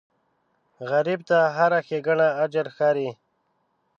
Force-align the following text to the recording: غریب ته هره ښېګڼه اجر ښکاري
غریب 0.89 1.19
ته 1.29 1.37
هره 1.57 1.79
ښېګڼه 1.87 2.27
اجر 2.43 2.65
ښکاري 2.75 3.09